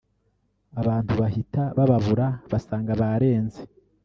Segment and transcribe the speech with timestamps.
[0.81, 3.61] abantu bahita bababura basanga barenze